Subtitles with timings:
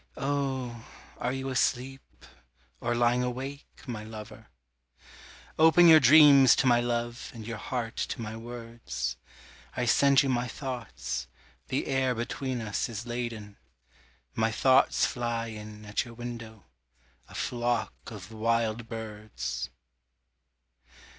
[0.17, 0.83] Oh
[1.19, 2.25] are you asleep,
[2.79, 4.47] or lying awake, my lover?
[5.59, 9.15] Open your dreams to my love and your heart to my words,
[9.77, 11.27] I send you my thoughts
[11.67, 13.57] the air between us is laden,
[14.33, 16.65] My thoughts fly in at your window,
[17.27, 19.69] a flock of wild birds.